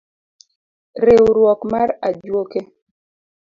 Riwruok 1.05 1.61
mar 1.71 1.89
ajwoke. 2.07 2.59